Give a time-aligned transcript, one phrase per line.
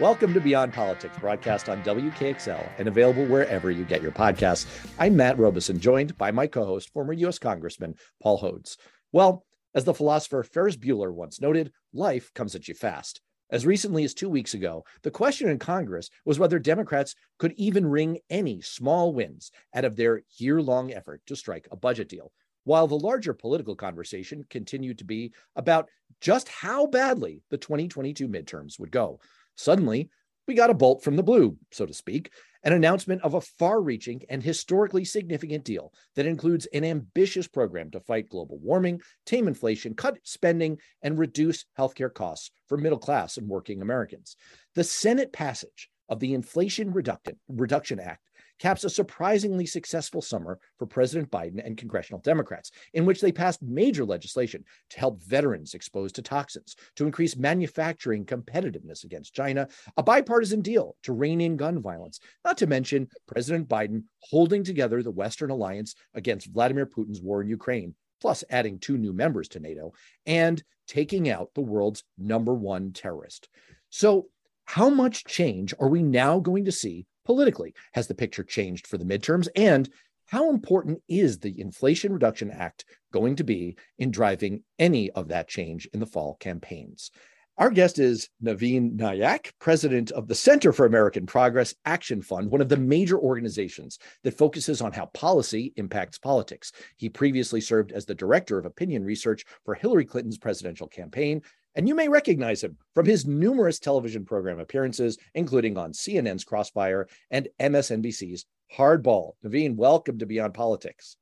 [0.00, 4.66] Welcome to Beyond Politics, broadcast on WKXL and available wherever you get your podcasts.
[4.98, 7.38] I'm Matt Robison, joined by my co host, former U.S.
[7.38, 8.76] Congressman Paul Hodes.
[9.12, 13.20] Well, as the philosopher Ferris Bueller once noted, life comes at you fast.
[13.52, 17.86] As recently as two weeks ago, the question in Congress was whether Democrats could even
[17.86, 22.32] wring any small wins out of their year long effort to strike a budget deal,
[22.64, 25.88] while the larger political conversation continued to be about
[26.20, 29.20] just how badly the 2022 midterms would go.
[29.56, 30.10] Suddenly,
[30.46, 32.30] we got a bolt from the blue, so to speak,
[32.64, 37.90] an announcement of a far reaching and historically significant deal that includes an ambitious program
[37.90, 43.36] to fight global warming, tame inflation, cut spending, and reduce healthcare costs for middle class
[43.36, 44.36] and working Americans.
[44.74, 50.86] The Senate passage of the Inflation Reduction, Reduction Act caps a surprisingly successful summer for
[50.86, 56.14] President Biden and congressional Democrats, in which they passed major legislation to help veterans exposed
[56.16, 61.80] to toxins, to increase manufacturing competitiveness against China, a bipartisan deal to rein in gun
[61.80, 67.42] violence, not to mention President Biden holding together the Western alliance against Vladimir Putin's war
[67.42, 69.92] in Ukraine plus adding two new members to NATO,
[70.24, 73.50] and taking out the world's number one terrorist.
[73.90, 74.28] So,
[74.64, 77.74] how much change are we now going to see politically?
[77.92, 79.48] Has the picture changed for the midterms?
[79.56, 79.88] And
[80.26, 85.48] how important is the Inflation Reduction Act going to be in driving any of that
[85.48, 87.10] change in the fall campaigns?
[87.56, 92.60] Our guest is Navin Nayak, president of the Center for American Progress Action Fund, one
[92.60, 96.72] of the major organizations that focuses on how policy impacts politics.
[96.96, 101.42] He previously served as the director of opinion research for Hillary Clinton's presidential campaign
[101.74, 107.08] and you may recognize him from his numerous television program appearances, including on CNN's Crossfire
[107.30, 109.32] and MSNBC's Hardball.
[109.44, 111.16] Navin, welcome to Beyond Politics.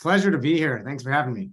[0.00, 0.82] Pleasure to be here.
[0.84, 1.50] Thanks for having me.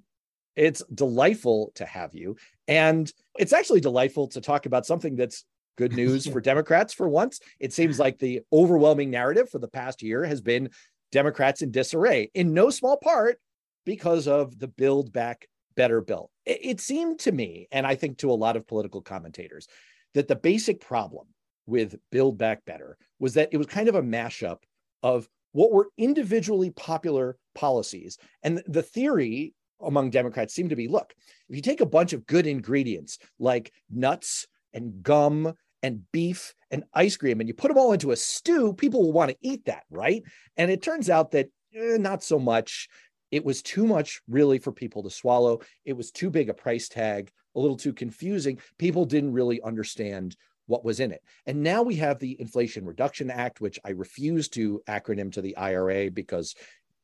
[0.56, 2.36] It's delightful to have you.
[2.67, 5.45] And it's actually delightful to talk about something that's
[5.78, 7.40] good news for Democrats for once.
[7.60, 10.70] It seems like the overwhelming narrative for the past year has been
[11.12, 13.40] Democrats in disarray, in no small part
[13.86, 18.17] because of the Build Back Better bill it, it seemed to me, and I think
[18.19, 19.67] to a lot of political commentators,
[20.13, 21.27] that the basic problem
[21.65, 24.57] with Build Back Better was that it was kind of a mashup
[25.03, 28.17] of what were individually popular policies.
[28.43, 31.13] And the theory among Democrats seemed to be look,
[31.47, 36.83] if you take a bunch of good ingredients like nuts and gum and beef and
[36.93, 39.65] ice cream and you put them all into a stew, people will want to eat
[39.65, 40.23] that, right?
[40.57, 42.89] And it turns out that eh, not so much.
[43.32, 45.62] It was too much really for people to swallow.
[45.86, 48.60] It was too big a price tag, a little too confusing.
[48.78, 50.36] People didn't really understand
[50.66, 51.23] what was in it.
[51.45, 55.58] And now we have the Inflation Reduction Act, which I refuse to acronym to the
[55.58, 56.56] IRA because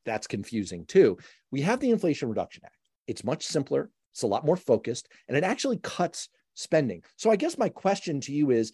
[0.04, 1.18] that's confusing too.
[1.50, 2.76] We have the Inflation Reduction Act.
[3.08, 7.02] It's much simpler, it's a lot more focused, and it actually cuts spending.
[7.16, 8.72] So I guess my question to you is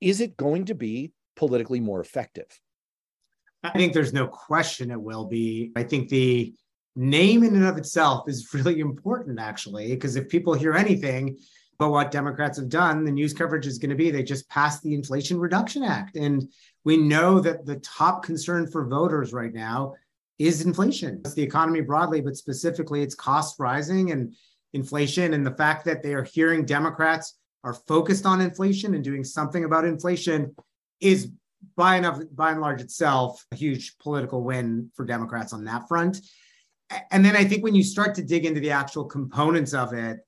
[0.00, 2.46] is it going to be politically more effective?
[3.62, 5.72] I think there's no question it will be.
[5.74, 6.54] I think the
[6.96, 11.38] name in and of itself is really important, actually, because if people hear anything
[11.78, 14.82] but what Democrats have done, the news coverage is going to be they just passed
[14.82, 16.16] the Inflation Reduction Act.
[16.16, 16.48] And
[16.84, 19.94] we know that the top concern for voters right now
[20.38, 21.20] is inflation.
[21.24, 24.34] It's the economy broadly, but specifically it's costs rising and
[24.72, 25.34] inflation.
[25.34, 29.64] And the fact that they are hearing Democrats are focused on inflation and doing something
[29.64, 30.54] about inflation
[31.00, 31.30] is
[31.76, 36.20] by and, by and large itself a huge political win for Democrats on that front
[37.10, 40.18] and then I think when you start to dig into the actual components of it,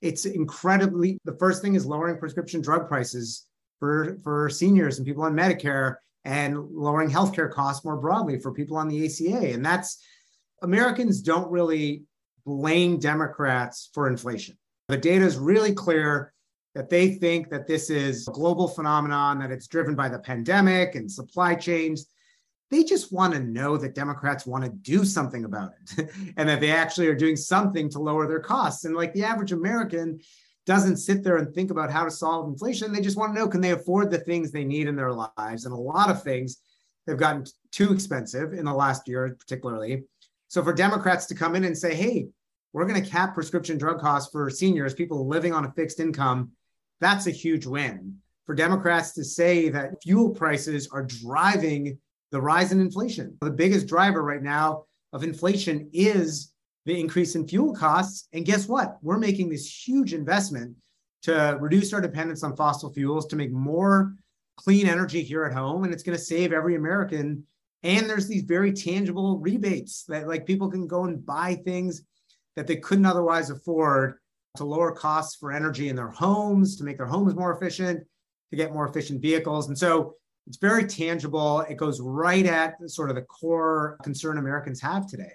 [0.00, 3.46] it's incredibly the first thing is lowering prescription drug prices
[3.78, 8.76] for, for seniors and people on Medicare and lowering healthcare costs more broadly for people
[8.76, 9.52] on the ACA.
[9.52, 10.02] And that's
[10.62, 12.04] Americans don't really
[12.44, 14.56] blame Democrats for inflation.
[14.88, 16.32] The data is really clear
[16.74, 20.94] that they think that this is a global phenomenon, that it's driven by the pandemic
[20.94, 22.06] and supply chains.
[22.70, 26.60] They just want to know that Democrats want to do something about it and that
[26.60, 28.84] they actually are doing something to lower their costs.
[28.84, 30.20] And like the average American
[30.66, 32.92] doesn't sit there and think about how to solve inflation.
[32.92, 35.64] They just want to know can they afford the things they need in their lives?
[35.64, 36.58] And a lot of things
[37.08, 40.04] have gotten too expensive in the last year, particularly.
[40.48, 42.28] So for Democrats to come in and say, hey,
[42.72, 46.52] we're going to cap prescription drug costs for seniors, people living on a fixed income,
[47.00, 48.16] that's a huge win.
[48.46, 51.98] For Democrats to say that fuel prices are driving
[52.30, 53.36] the rise in inflation.
[53.40, 56.52] The biggest driver right now of inflation is
[56.86, 58.28] the increase in fuel costs.
[58.32, 58.98] And guess what?
[59.02, 60.76] We're making this huge investment
[61.22, 64.14] to reduce our dependence on fossil fuels, to make more
[64.56, 65.84] clean energy here at home.
[65.84, 67.44] And it's going to save every American.
[67.82, 72.02] And there's these very tangible rebates that like people can go and buy things
[72.56, 74.14] that they couldn't otherwise afford
[74.56, 78.06] to lower costs for energy in their homes, to make their homes more efficient.
[78.50, 79.68] to get more efficient vehicles.
[79.68, 80.14] And so
[80.50, 81.60] it's very tangible.
[81.60, 85.30] It goes right at sort of the core concern Americans have today.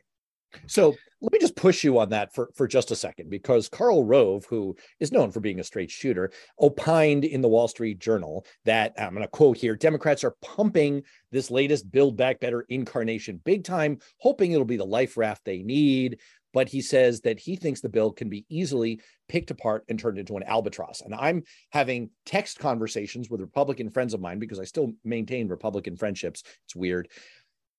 [0.67, 4.03] So let me just push you on that for, for just a second, because Karl
[4.03, 8.45] Rove, who is known for being a straight shooter, opined in the Wall Street Journal
[8.65, 13.39] that I'm going to quote here Democrats are pumping this latest Build Back Better incarnation
[13.45, 16.19] big time, hoping it'll be the life raft they need.
[16.55, 20.17] But he says that he thinks the bill can be easily picked apart and turned
[20.17, 21.01] into an albatross.
[21.01, 25.97] And I'm having text conversations with Republican friends of mine because I still maintain Republican
[25.97, 26.43] friendships.
[26.63, 27.09] It's weird.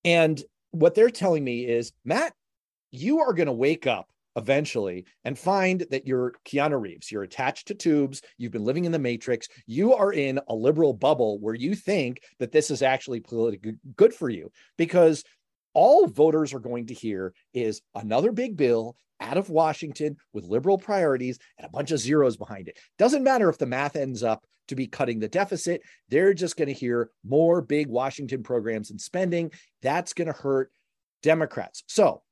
[0.05, 0.39] And
[0.69, 2.33] what they're telling me is, Matt,
[2.91, 7.11] you are going to wake up eventually and find that you're Keanu Reeves.
[7.11, 8.21] You're attached to tubes.
[8.37, 9.47] You've been living in the matrix.
[9.65, 14.13] You are in a liberal bubble where you think that this is actually politically good
[14.13, 15.23] for you because
[15.77, 20.79] all voters are going to hear is another big bill out of Washington with liberal
[20.79, 22.79] priorities and a bunch of zeros behind it.
[22.97, 25.81] Doesn't matter if the math ends up to be cutting the deficit.
[26.09, 29.51] They're just going to hear more big Washington programs and spending.
[29.83, 30.71] That's going to hurt
[31.21, 31.83] Democrats.
[31.85, 32.23] So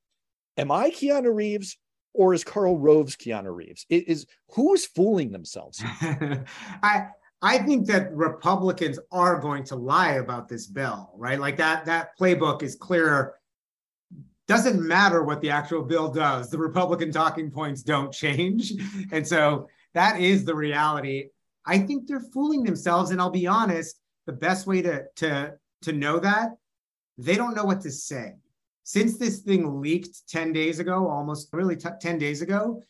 [0.57, 1.77] am I Keanu Reeves
[2.15, 3.85] or is Karl Rove's Keanu Reeves?
[3.91, 4.25] It is
[4.55, 5.83] who's fooling themselves?
[5.83, 7.09] I
[7.41, 11.39] I think that Republicans are going to lie about this bill, right?
[11.39, 13.35] Like that that playbook is clear.
[14.47, 16.49] Doesn't matter what the actual bill does.
[16.49, 18.73] The Republican talking points don't change.
[19.11, 21.29] And so that is the reality.
[21.65, 23.11] I think they're fooling themselves.
[23.11, 26.49] And I'll be honest, the best way to to to know that,
[27.17, 28.35] they don't know what to say
[28.85, 32.81] since this thing leaked 10 days ago, almost really t- 10 days ago,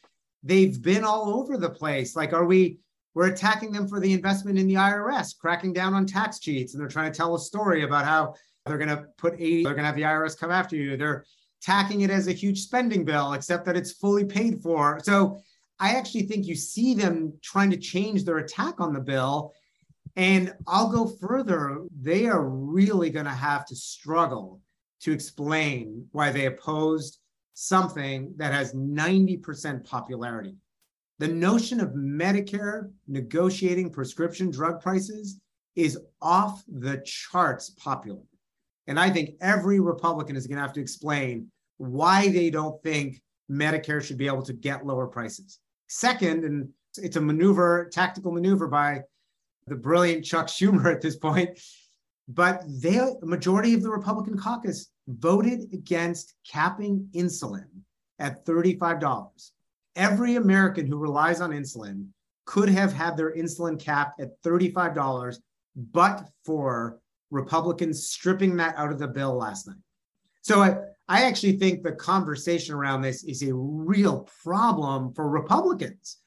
[0.43, 2.17] they've been all over the place.
[2.17, 2.79] Like, are we,
[3.15, 6.81] we're attacking them for the investment in the IRS, cracking down on tax cheats, and
[6.81, 8.35] they're trying to tell a story about how
[8.65, 10.97] they're going to put 80, they're going to have the IRS come after you.
[10.97, 11.25] They're
[11.61, 14.99] tacking it as a huge spending bill, except that it's fully paid for.
[15.03, 15.39] So
[15.79, 19.53] I actually think you see them trying to change their attack on the bill.
[20.17, 21.85] And I'll go further.
[22.01, 24.61] They are really going to have to struggle
[25.01, 27.19] to explain why they opposed
[27.53, 30.55] something that has 90% popularity.
[31.19, 35.39] The notion of Medicare negotiating prescription drug prices
[35.75, 38.21] is off the charts popular.
[38.87, 41.47] And I think every Republican is going to have to explain
[41.77, 45.59] why they don't think Medicare should be able to get lower prices.
[45.87, 49.01] Second, and it's a maneuver, tactical maneuver by
[49.67, 51.59] the brilliant Chuck Schumer at this point,
[52.27, 57.67] but the majority of the Republican caucus voted against capping insulin
[58.19, 59.51] at $35.
[59.95, 62.07] Every American who relies on insulin
[62.45, 65.37] could have had their insulin capped at $35,
[65.75, 66.99] but for
[67.31, 69.77] Republicans stripping that out of the bill last night.
[70.41, 70.77] So I,
[71.07, 76.17] I actually think the conversation around this is a real problem for Republicans.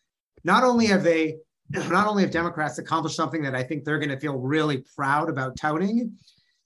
[0.45, 1.37] Not only have they,
[1.71, 5.29] not only have Democrats accomplished something that I think they're going to feel really proud
[5.29, 6.13] about touting,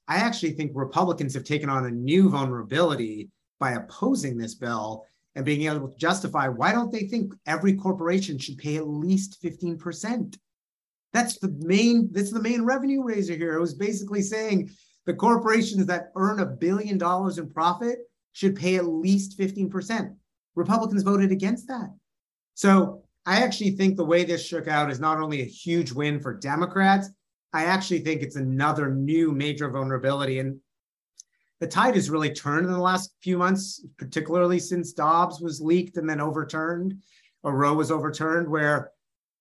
[0.08, 5.44] I actually think Republicans have taken on a new vulnerability by opposing this bill and
[5.44, 10.36] being able to justify why don't they think every corporation should pay at least 15%?
[11.12, 13.54] That's the main, that's the main revenue raiser here.
[13.54, 14.70] It was basically saying
[15.06, 17.98] the corporations that earn a billion dollars in profit
[18.32, 20.14] should pay at least 15%.
[20.54, 21.90] Republicans voted against that.
[22.54, 26.20] So I actually think the way this shook out is not only a huge win
[26.20, 27.08] for Democrats,
[27.52, 30.38] I actually think it's another new major vulnerability.
[30.38, 30.58] And
[31.62, 35.96] the tide has really turned in the last few months, particularly since Dobbs was leaked
[35.96, 37.00] and then overturned,
[37.44, 38.90] or Roe was overturned, where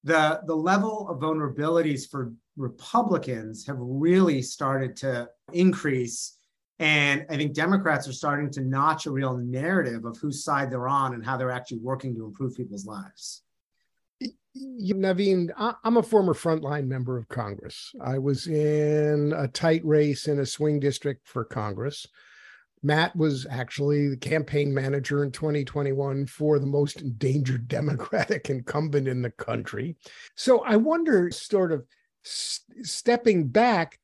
[0.03, 6.37] the, the level of vulnerabilities for Republicans have really started to increase.
[6.77, 10.87] And I think Democrats are starting to notch a real narrative of whose side they're
[10.87, 13.41] on and how they're actually working to improve people's lives.
[14.55, 17.93] Navin, I'm a former frontline member of Congress.
[18.01, 22.05] I was in a tight race in a swing district for Congress.
[22.83, 29.21] Matt was actually the campaign manager in 2021 for the most endangered Democratic incumbent in
[29.21, 29.95] the country.
[30.35, 31.85] So I wonder, sort of
[32.23, 33.99] stepping back,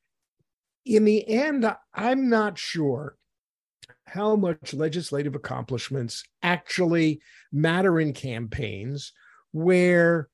[0.86, 3.16] in the end, I'm not sure
[4.06, 7.20] how much legislative accomplishments actually
[7.52, 9.12] matter in campaigns
[9.52, 10.28] where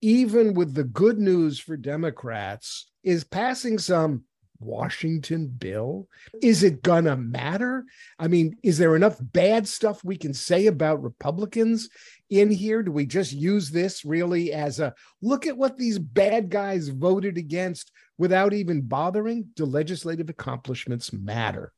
[0.00, 4.24] even with the good news for Democrats, is passing some
[4.60, 6.08] Washington bill?
[6.42, 7.84] Is it gonna matter?
[8.18, 11.88] I mean, is there enough bad stuff we can say about Republicans
[12.30, 12.82] in here?
[12.82, 17.38] Do we just use this really as a look at what these bad guys voted
[17.38, 19.48] against without even bothering?
[19.54, 21.72] Do legislative accomplishments matter?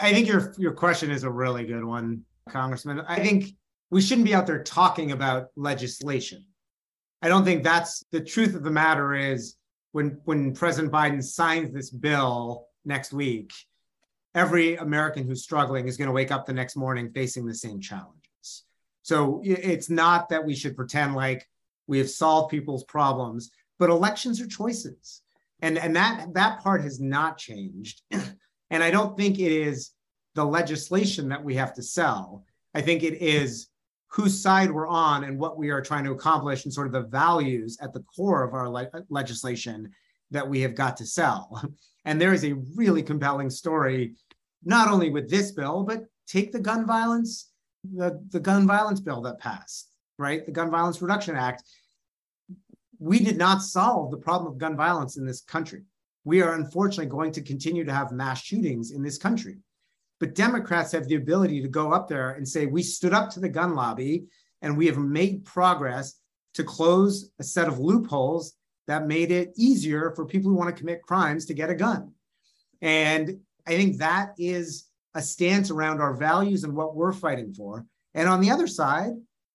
[0.00, 3.00] I think your your question is a really good one, Congressman.
[3.00, 3.54] I think
[3.90, 6.44] we shouldn't be out there talking about legislation.
[7.22, 9.56] I don't think that's the truth of the matter is
[9.92, 13.52] when when President Biden signs this bill next week,
[14.34, 17.80] every American who's struggling is going to wake up the next morning facing the same
[17.80, 18.64] challenges.
[19.02, 21.48] So it's not that we should pretend like
[21.86, 25.22] we have solved people's problems, but elections are choices.
[25.60, 28.02] And, and that, that part has not changed.
[28.10, 29.92] and I don't think it is
[30.34, 32.44] the legislation that we have to sell.
[32.74, 33.68] I think it is
[34.16, 37.02] whose side we're on and what we are trying to accomplish and sort of the
[37.02, 39.92] values at the core of our le- uh, legislation
[40.30, 41.62] that we have got to sell.
[42.06, 44.14] And there is a really compelling story,
[44.64, 47.50] not only with this bill, but take the gun violence,
[47.82, 50.46] the, the gun violence bill that passed, right?
[50.46, 51.64] The Gun Violence Reduction Act.
[53.00, 55.82] We did not solve the problem of gun violence in this country.
[56.22, 59.56] We are unfortunately going to continue to have mass shootings in this country.
[60.18, 63.40] But Democrats have the ability to go up there and say, we stood up to
[63.40, 64.24] the gun lobby
[64.62, 66.14] and we have made progress
[66.54, 68.54] to close a set of loopholes
[68.86, 72.12] that made it easier for people who want to commit crimes to get a gun.
[72.80, 77.84] And I think that is a stance around our values and what we're fighting for.
[78.14, 79.12] And on the other side,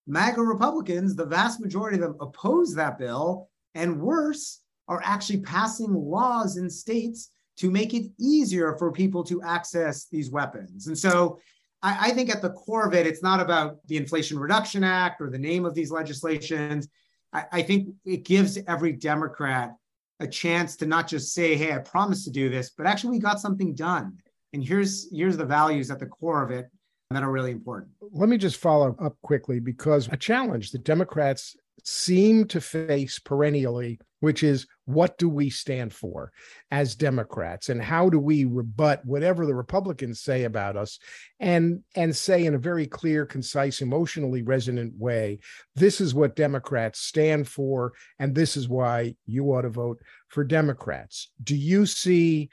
[0.07, 5.93] MAGA Republicans, the vast majority of them oppose that bill, and worse, are actually passing
[5.93, 10.87] laws in states to make it easier for people to access these weapons.
[10.87, 11.37] And so
[11.83, 15.21] I, I, think at the core of it, it's not about the Inflation Reduction Act
[15.21, 16.87] or the name of these legislations.
[17.31, 19.75] I, I think it gives every Democrat
[20.19, 23.19] a chance to not just say, hey, I promised to do this, but actually we
[23.19, 24.17] got something done.
[24.53, 26.65] And here's here's the values at the core of it
[27.11, 27.91] that are really important.
[28.11, 33.99] Let me just follow up quickly because a challenge that Democrats seem to face perennially,
[34.19, 36.31] which is what do we stand for
[36.69, 40.99] as Democrats and how do we rebut whatever the Republicans say about us
[41.39, 45.39] and and say in a very clear, concise, emotionally resonant way,
[45.75, 50.43] this is what Democrats stand for and this is why you ought to vote for
[50.43, 51.29] Democrats.
[51.43, 52.49] Do you see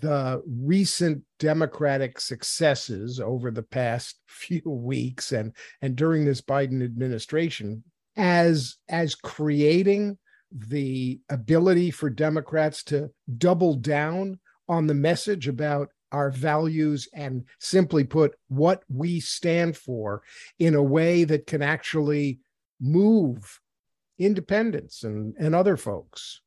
[0.00, 7.84] the recent democratic successes over the past few weeks and and during this Biden administration
[8.16, 10.18] as as creating
[10.50, 14.38] the ability for Democrats to double down
[14.68, 20.22] on the message about our values and simply put what we stand for
[20.58, 22.38] in a way that can actually
[22.80, 23.60] move
[24.18, 26.40] independents and, and other folks.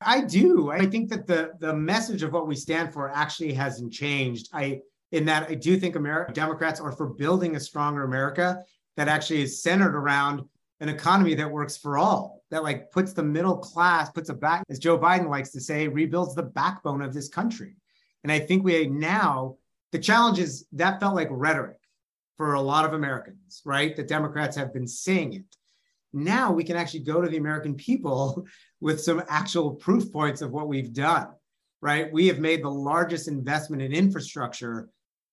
[0.00, 0.70] I do.
[0.70, 4.48] I think that the the message of what we stand for actually hasn't changed.
[4.52, 4.80] I
[5.12, 8.62] in that I do think America Democrats are for building a stronger America
[8.96, 10.42] that actually is centered around
[10.80, 14.64] an economy that works for all, that like puts the middle class, puts a back,
[14.68, 17.76] as Joe Biden likes to say, rebuilds the backbone of this country.
[18.22, 19.56] And I think we now,
[19.92, 21.78] the challenge is that felt like rhetoric
[22.36, 23.96] for a lot of Americans, right?
[23.96, 25.56] The Democrats have been saying it.
[26.12, 28.46] Now we can actually go to the American people
[28.80, 31.28] with some actual proof points of what we've done,
[31.80, 32.12] right?
[32.12, 34.88] We have made the largest investment in infrastructure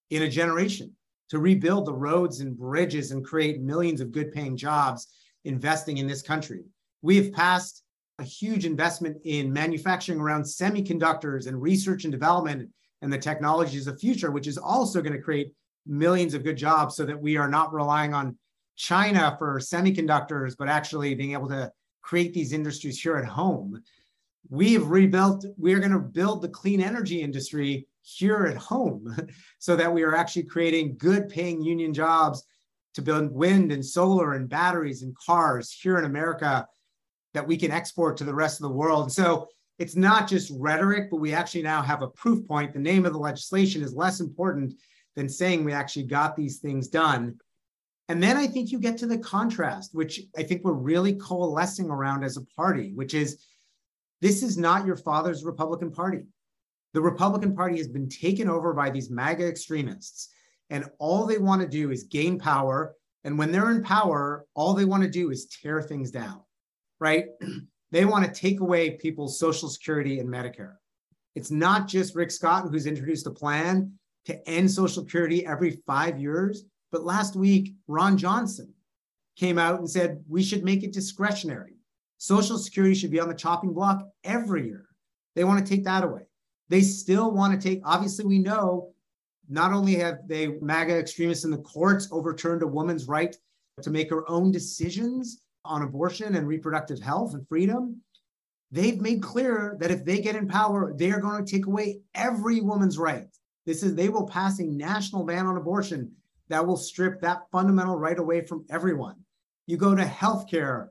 [0.10, 0.96] in a generation
[1.30, 5.08] to rebuild the roads and bridges and create millions of good paying jobs
[5.46, 6.64] investing in this country.
[7.02, 7.84] We have passed
[8.20, 12.70] a huge investment in manufacturing around semiconductors and research and development
[13.02, 15.52] and the technologies of the future, which is also going to create
[15.86, 18.38] millions of good jobs so that we are not relying on
[18.76, 21.72] China for semiconductors, but actually being able to
[22.02, 23.82] create these industries here at home.
[24.50, 29.16] We have rebuilt, we are going to build the clean energy industry here at home
[29.60, 32.44] so that we are actually creating good paying union jobs
[32.94, 36.68] to build wind and solar and batteries and cars here in America
[37.34, 39.12] that we can export to the rest of the world.
[39.12, 39.48] So
[39.80, 42.74] it's not just rhetoric, but we actually now have a proof point.
[42.74, 44.74] The name of the legislation is less important
[45.16, 47.40] than saying we actually got these things done.
[48.10, 51.90] And then I think you get to the contrast, which I think we're really coalescing
[51.90, 53.46] around as a party, which is
[54.22, 56.24] this is not your father's Republican Party.
[56.94, 60.30] The Republican Party has been taken over by these MAGA extremists
[60.70, 62.96] and all they want to do is gain power.
[63.24, 66.42] And when they're in power, all they want to do is tear things down,
[67.00, 67.26] right?
[67.92, 70.76] they want to take away people's Social Security and Medicare.
[71.36, 73.94] It's not just Rick Scott who's introduced a plan
[74.26, 78.74] to end Social Security every five years, but last week, Ron Johnson
[79.36, 81.76] came out and said we should make it discretionary.
[82.18, 84.86] Social Security should be on the chopping block every year.
[85.36, 86.22] They want to take that away.
[86.70, 88.93] They still want to take, obviously, we know
[89.54, 93.36] not only have they, MAGA extremists in the courts, overturned a woman's right
[93.84, 98.02] to make her own decisions on abortion and reproductive health and freedom,
[98.72, 102.00] they've made clear that if they get in power, they are going to take away
[102.16, 103.28] every woman's right.
[103.68, 106.12] This is they will pass a national ban on abortion
[106.50, 109.16] that will strip that fundamental right away from everyone.
[109.68, 110.88] You go to healthcare.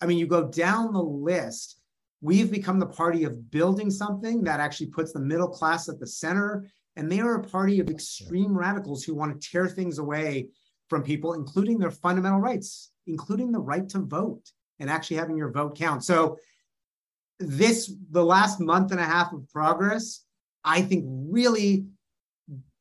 [0.00, 1.80] I mean, you go down the list.
[2.22, 6.06] We've become the party of building something that actually puts the middle class at the
[6.06, 6.70] center.
[6.96, 10.48] And they are a party of extreme radicals who want to tear things away
[10.88, 15.50] from people, including their fundamental rights, including the right to vote and actually having your
[15.50, 16.04] vote count.
[16.04, 16.38] So,
[17.40, 20.24] this, the last month and a half of progress,
[20.62, 21.86] I think really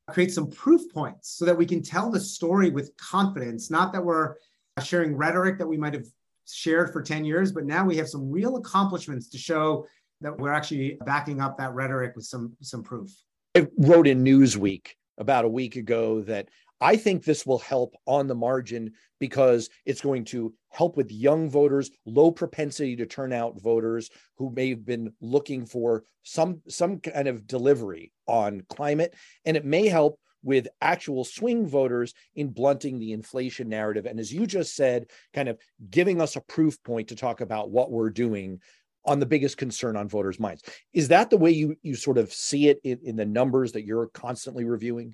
[0.10, 4.06] create some proof points so that we can tell the story with confidence, not that
[4.06, 4.36] we're
[4.84, 6.06] sharing rhetoric that we might have
[6.48, 9.86] shared for 10 years, but now we have some real accomplishments to show
[10.22, 13.10] that we're actually backing up that rhetoric with some some proof.
[13.56, 16.50] I wrote in Newsweek about a week ago that
[16.82, 21.50] I think this will help on the margin because it's going to help with young
[21.50, 27.00] voters, low propensity to turn out voters who may have been looking for some some
[27.00, 29.14] kind of delivery on climate,
[29.46, 34.06] and it may help with actual swing voters in blunting the inflation narrative.
[34.06, 35.58] And as you just said, kind of
[35.90, 38.60] giving us a proof point to talk about what we're doing
[39.06, 40.64] on the biggest concern on voters' minds.
[40.94, 43.86] Is that the way you you sort of see it in, in the numbers that
[43.86, 45.14] you're constantly reviewing?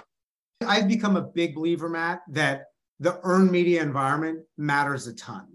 [0.65, 2.65] I've become a big believer, Matt, that
[3.00, 5.48] the earned media environment matters a ton.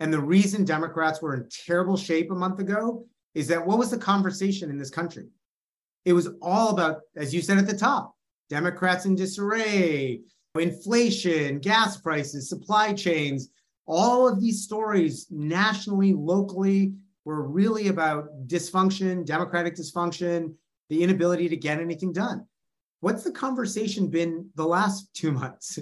[0.00, 3.90] And the reason Democrats were in terrible shape a month ago is that what was
[3.90, 5.28] the conversation in this country?
[6.04, 8.14] It was all about, as you said at the top,
[8.50, 10.20] Democrats in disarray,
[10.58, 13.48] inflation, gas prices, supply chains.
[13.86, 20.54] All of these stories, nationally, locally, were really about dysfunction, democratic dysfunction,
[20.88, 22.46] the inability to get anything done.
[23.00, 25.78] What's the conversation been the last two months?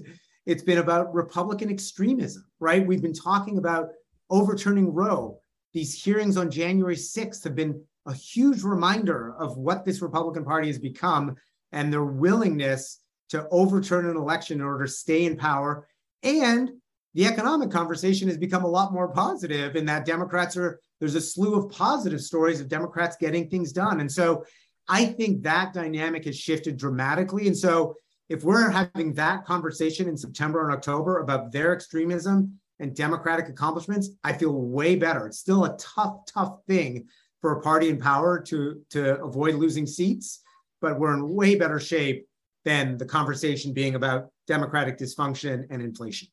[0.47, 2.87] It's been about Republican extremism, right?
[2.87, 3.91] We've been talking about
[4.31, 5.39] overturning Roe.
[5.73, 10.69] These hearings on January 6th have been a huge reminder of what this Republican Party
[10.69, 11.37] has become
[11.73, 15.87] and their willingness to overturn an election in order to stay in power.
[16.23, 16.71] And
[17.15, 21.21] the economic conversation has become a lot more positive in that Democrats are, there's a
[21.21, 24.01] slew of positive stories of Democrats getting things done.
[24.01, 24.45] And so
[24.89, 27.47] I think that dynamic has shifted dramatically.
[27.47, 27.97] And so
[28.29, 34.11] if we're having that conversation in September and October about their extremism and democratic accomplishments,
[34.23, 35.27] I feel way better.
[35.27, 37.07] It's still a tough, tough thing
[37.41, 40.41] for a party in power to, to avoid losing seats,
[40.81, 42.27] but we're in way better shape
[42.65, 46.29] than the conversation being about democratic dysfunction and inflation.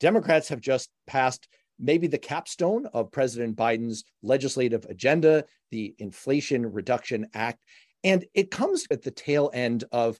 [0.00, 1.46] Democrats have just passed
[1.78, 7.64] maybe the capstone of President Biden's legislative agenda, the Inflation Reduction Act.
[8.04, 10.18] And it comes at the tail end of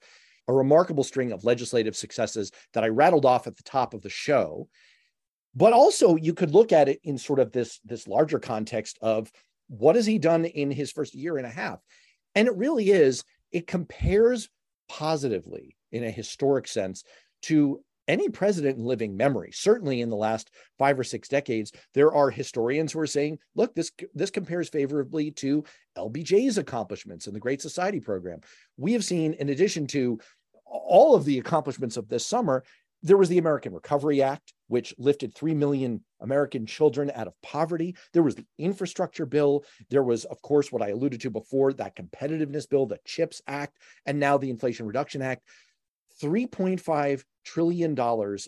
[0.49, 4.11] a remarkable string of legislative successes that I rattled off at the top of the
[4.11, 4.69] show.
[5.55, 9.31] But also, you could look at it in sort of this, this larger context of
[9.69, 11.81] what has he done in his first year and a half?
[12.35, 14.49] And it really is, it compares
[14.89, 17.05] positively in a historic sense
[17.43, 17.81] to
[18.11, 22.29] any president in living memory certainly in the last five or six decades there are
[22.29, 25.65] historians who are saying look this this compares favorably to
[25.97, 28.41] lbj's accomplishments in the great society program
[28.77, 30.19] we have seen in addition to
[30.67, 32.65] all of the accomplishments of this summer
[33.03, 37.97] there was the American Recovery Act, which lifted 3 million American children out of poverty.
[38.13, 39.65] There was the infrastructure bill.
[39.89, 43.79] There was, of course, what I alluded to before that competitiveness bill, the CHIPS Act,
[44.05, 45.45] and now the Inflation Reduction Act.
[46.23, 47.99] $3.5 trillion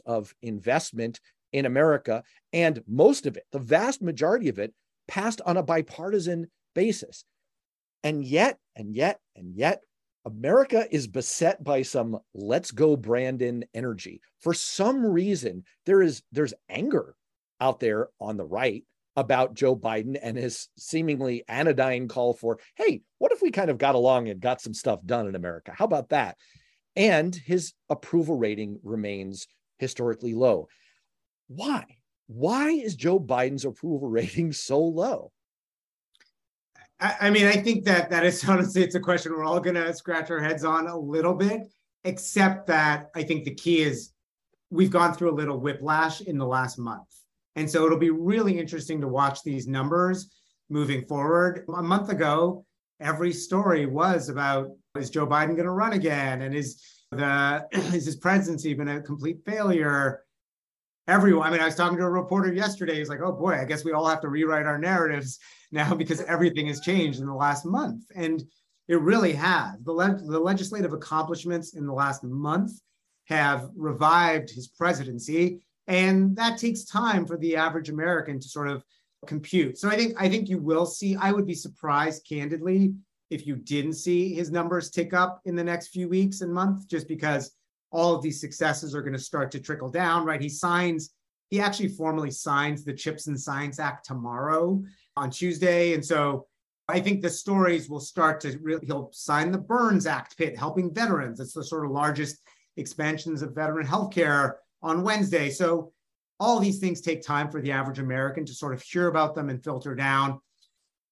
[0.06, 1.20] of investment
[1.52, 2.22] in America.
[2.52, 4.72] And most of it, the vast majority of it,
[5.08, 7.24] passed on a bipartisan basis.
[8.02, 9.82] And yet, and yet, and yet,
[10.24, 14.20] America is beset by some let's go Brandon energy.
[14.40, 17.16] For some reason, there is there's anger
[17.60, 18.84] out there on the right
[19.16, 23.78] about Joe Biden and his seemingly anodyne call for, hey, what if we kind of
[23.78, 25.72] got along and got some stuff done in America?
[25.76, 26.36] How about that?
[26.96, 29.46] And his approval rating remains
[29.78, 30.68] historically low.
[31.48, 31.84] Why?
[32.26, 35.32] Why is Joe Biden's approval rating so low?
[37.02, 39.92] I, mean, I think that that is honestly it's a question we're all going to
[39.94, 41.62] scratch our heads on a little bit.
[42.04, 44.10] Except that I think the key is
[44.70, 47.06] we've gone through a little whiplash in the last month,
[47.54, 50.28] and so it'll be really interesting to watch these numbers
[50.68, 51.64] moving forward.
[51.72, 52.64] A month ago,
[53.02, 56.42] every story was about is Joe Biden going to run again?
[56.42, 60.22] And is the is his presidency been a complete failure?
[61.08, 62.96] Everyone, I mean, I was talking to a reporter yesterday.
[62.96, 65.38] He's like, "Oh boy, I guess we all have to rewrite our narratives
[65.72, 68.42] now because everything has changed in the last month." And
[68.88, 69.74] it really has.
[69.84, 72.72] The, le- the legislative accomplishments in the last month
[73.26, 78.84] have revived his presidency, and that takes time for the average American to sort of
[79.26, 79.78] compute.
[79.78, 81.16] So I think I think you will see.
[81.16, 82.94] I would be surprised, candidly,
[83.30, 86.84] if you didn't see his numbers tick up in the next few weeks and months,
[86.84, 87.52] just because
[87.90, 90.40] all of these successes are going to start to trickle down, right?
[90.40, 91.14] He signs,
[91.50, 94.82] he actually formally signs the Chips and Science Act tomorrow.
[95.16, 95.94] on Tuesday.
[95.94, 96.46] And so
[96.88, 100.92] I think the stories will start to really, he'll sign the Burns Act pit, helping
[100.92, 101.40] veterans.
[101.40, 102.38] It's the sort of largest
[102.76, 105.50] expansions of veteran healthcare on Wednesday.
[105.50, 105.92] So
[106.42, 109.48] all these things take time for the average American to sort of hear about them
[109.48, 110.40] and filter down.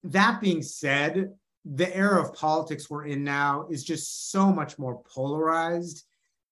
[0.02, 1.30] That being said,
[1.64, 6.04] the era of politics we're in now is just so much more polarized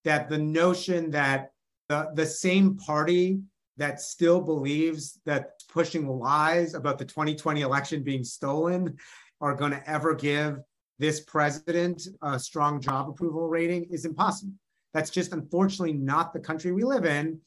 [0.04, 1.50] that the notion that
[1.88, 3.40] the, the same party
[3.78, 8.96] that still believes that pushing lies about the 2020 election being stolen
[9.40, 10.60] are going to ever give
[11.00, 14.52] this president a strong job approval rating is impossible.
[14.94, 17.40] That's just unfortunately not the country we live in.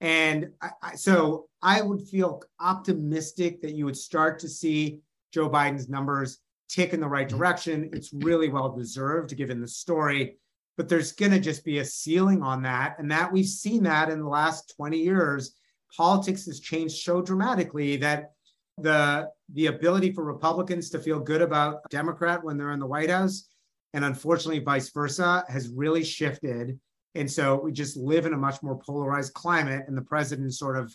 [0.00, 5.00] And I, I, so I would feel optimistic that you would start to see
[5.32, 7.38] Joe Biden's numbers tick in the right mm-hmm.
[7.38, 7.90] direction.
[7.92, 10.36] It's really well deserved given the story,
[10.76, 12.96] but there's going to just be a ceiling on that.
[12.98, 15.54] And that we've seen that in the last 20 years.
[15.96, 18.32] Politics has changed so dramatically that
[18.78, 23.08] the the ability for Republicans to feel good about Democrat when they're in the White
[23.08, 23.48] House,
[23.94, 26.78] and unfortunately vice versa, has really shifted.
[27.16, 30.58] And so we just live in a much more polarized climate, and the president is
[30.58, 30.94] sort of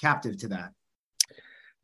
[0.00, 0.70] captive to that.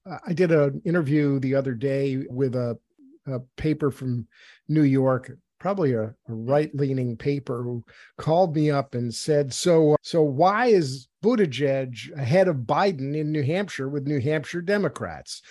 [0.08, 2.78] Uh, I did an interview the other day with a,
[3.26, 4.26] a paper from
[4.68, 7.84] New York, probably a, a right-leaning paper, who
[8.16, 13.30] called me up and said, "So, uh, so why is Buttigieg ahead of Biden in
[13.32, 15.42] New Hampshire with New Hampshire Democrats?"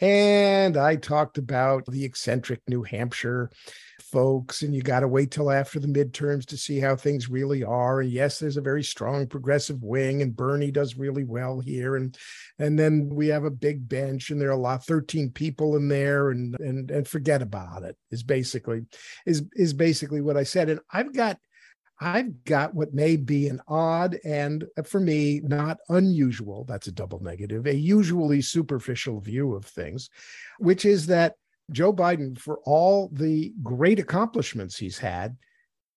[0.00, 3.50] And I talked about the eccentric New Hampshire
[4.12, 7.64] folks, and you got to wait till after the midterms to see how things really
[7.64, 8.00] are.
[8.00, 11.96] And yes, there's a very strong progressive wing, and Bernie does really well here.
[11.96, 12.16] And
[12.58, 15.88] and then we have a big bench, and there are a lot, 13 people in
[15.88, 17.96] there, and and and forget about it.
[18.10, 18.82] Is basically
[19.26, 20.68] is is basically what I said.
[20.68, 21.38] And I've got
[22.02, 26.92] I've got what may be an odd and, uh, for me, not unusual, that's a
[26.92, 30.10] double negative, a usually superficial view of things,
[30.58, 31.36] which is that
[31.70, 35.36] Joe Biden, for all the great accomplishments he's had,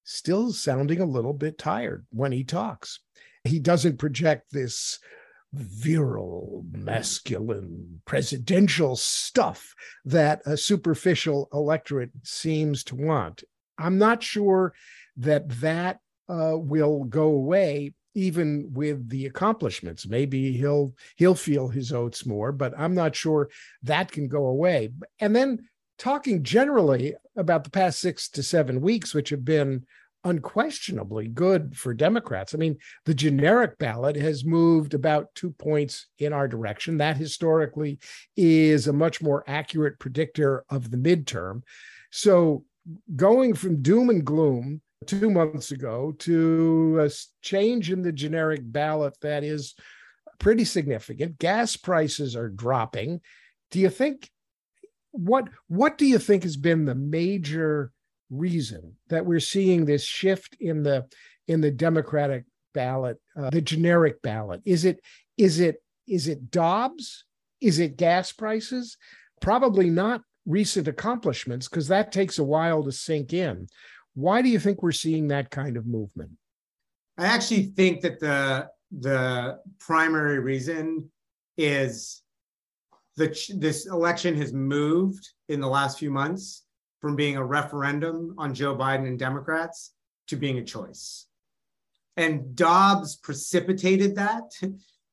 [0.03, 2.99] still sounding a little bit tired when he talks.
[3.43, 4.99] He doesn't project this
[5.53, 13.43] virile, masculine, presidential stuff that a superficial electorate seems to want.
[13.77, 14.73] I'm not sure
[15.17, 15.99] that that
[16.29, 20.07] uh, will go away even with the accomplishments.
[20.07, 23.49] Maybe he'll he'll feel his oats more but i'm not sure
[23.83, 24.89] that can go away.
[25.19, 29.85] And then talking generally about the past 6 to 7 weeks which have been
[30.23, 32.55] unquestionably good for democrats.
[32.55, 36.97] I mean the generic ballot has moved about 2 points in our direction.
[36.97, 37.99] That historically
[38.35, 41.61] is a much more accurate predictor of the midterm.
[42.11, 42.63] So
[43.15, 47.09] going from doom and gloom two months ago to a
[47.41, 49.75] change in the generic ballot that is
[50.39, 51.37] pretty significant.
[51.39, 53.21] Gas prices are dropping.
[53.71, 54.29] Do you think
[55.11, 57.91] what what do you think has been the major
[58.29, 61.05] reason that we're seeing this shift in the
[61.47, 64.61] in the Democratic ballot, uh, the generic ballot?
[64.65, 64.99] Is it
[65.37, 65.77] is it
[66.07, 67.25] is it Dobbs?
[67.61, 68.97] Is it gas prices?
[69.41, 73.67] Probably not recent accomplishments because that takes a while to sink in.
[74.15, 76.31] Why do you think we're seeing that kind of movement?
[77.17, 81.09] I actually think that the the primary reason
[81.57, 82.21] is
[83.17, 86.65] that this election has moved in the last few months
[87.01, 89.93] from being a referendum on Joe Biden and Democrats
[90.27, 91.27] to being a choice.
[92.17, 94.51] And Dobbs precipitated that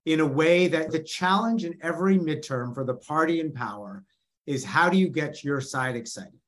[0.06, 4.04] in a way that the challenge in every midterm for the party in power
[4.46, 6.38] is how do you get your side excited?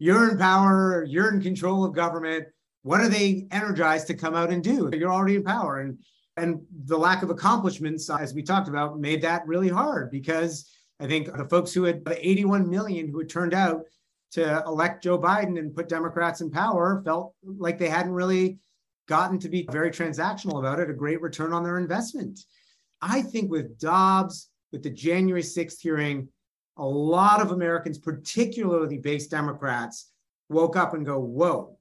[0.00, 2.46] You're in power, you're in control of government.
[2.82, 4.90] What are they energized to come out and do?
[4.92, 5.80] You're already in power.
[5.80, 5.98] And
[6.36, 11.06] and the lack of accomplishments, as we talked about, made that really hard because I
[11.06, 13.82] think the folks who had the 81 million who had turned out
[14.32, 18.58] to elect Joe Biden and put Democrats in power felt like they hadn't really
[19.06, 22.40] gotten to be very transactional about it, a great return on their investment.
[23.02, 26.28] I think with Dobbs, with the January 6th hearing,
[26.80, 30.10] a lot of Americans, particularly base Democrats,
[30.48, 31.76] woke up and go, whoa,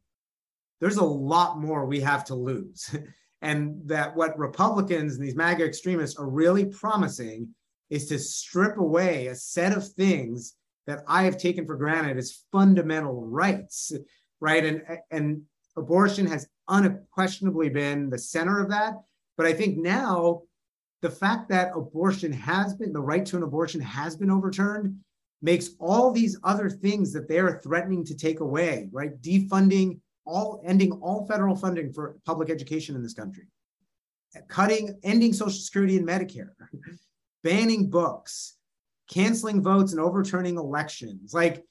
[0.81, 2.95] there's a lot more we have to lose.
[3.41, 7.47] and that what Republicans and these MAGA extremists are really promising
[7.89, 12.43] is to strip away a set of things that I have taken for granted as
[12.51, 13.93] fundamental rights,
[14.41, 14.65] right?
[14.65, 15.43] And, and
[15.77, 18.95] abortion has unquestionably been the center of that.
[19.38, 20.41] But I think now
[21.01, 24.99] the fact that abortion has been, the right to an abortion has been overturned,
[25.41, 29.21] makes all these other things that they are threatening to take away, right?
[29.21, 33.45] Defunding all, ending all federal funding for public education in this country,
[34.47, 36.51] cutting, ending Social Security and Medicare,
[37.43, 38.57] banning books,
[39.09, 41.33] canceling votes and overturning elections.
[41.33, 41.63] Like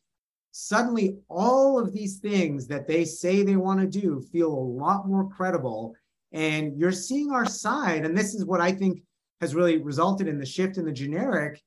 [0.53, 5.07] suddenly all of these things that they say they want to do feel a lot
[5.07, 5.95] more credible.
[6.33, 8.05] And you're seeing our side.
[8.05, 9.03] And this is what I think
[9.41, 11.61] has really resulted in the shift in the generic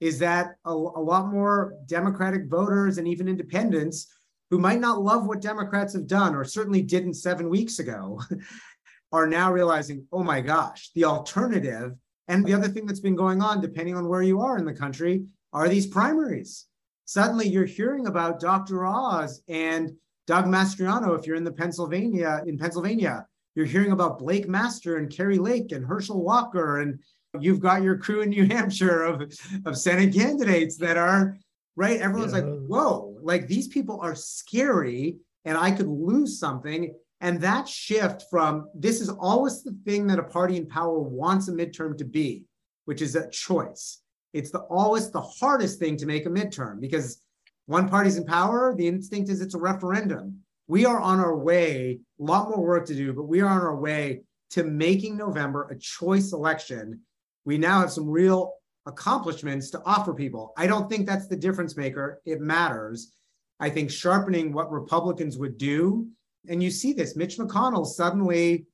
[0.00, 4.06] is that a, a lot more Democratic voters and even independents
[4.50, 8.20] who might not love what Democrats have done or certainly didn't seven weeks ago
[9.12, 11.92] are now realizing, oh my gosh, the alternative.
[12.28, 14.72] And the other thing that's been going on, depending on where you are in the
[14.72, 16.66] country, are these primaries.
[17.06, 18.84] Suddenly you're hearing about Dr.
[18.84, 19.92] Oz and
[20.26, 23.26] Doug Mastriano if you're in the Pennsylvania, in Pennsylvania.
[23.58, 26.78] You're hearing about Blake Master and Kari Lake and Herschel Walker.
[26.78, 27.00] And
[27.40, 29.20] you've got your crew in New Hampshire of,
[29.66, 31.36] of Senate candidates that are
[31.74, 32.00] right.
[32.00, 32.42] Everyone's yeah.
[32.42, 36.94] like, whoa, like these people are scary and I could lose something.
[37.20, 41.48] And that shift from this is always the thing that a party in power wants
[41.48, 42.44] a midterm to be,
[42.84, 44.02] which is a choice.
[44.34, 47.20] It's the always the hardest thing to make a midterm because
[47.66, 50.44] one party's in power, the instinct is it's a referendum.
[50.68, 53.60] We are on our way, a lot more work to do, but we are on
[53.60, 57.00] our way to making November a choice election.
[57.44, 58.54] We now have some real
[58.86, 60.52] accomplishments to offer people.
[60.56, 62.20] I don't think that's the difference maker.
[62.24, 63.12] It matters.
[63.60, 66.08] I think sharpening what Republicans would do
[66.48, 67.16] and you see this.
[67.16, 68.66] Mitch McConnell suddenly